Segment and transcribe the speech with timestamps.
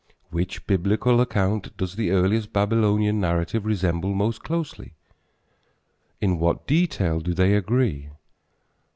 [0.31, 4.95] Which Biblical account does the earliest Babylonian narrative resemble most closely?
[6.19, 8.09] In what details do they agree?